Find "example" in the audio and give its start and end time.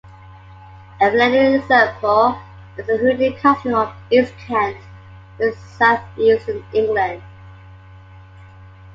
1.61-2.35